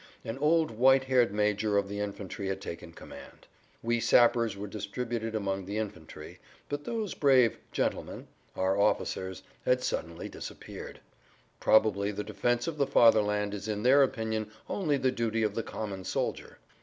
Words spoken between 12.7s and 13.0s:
the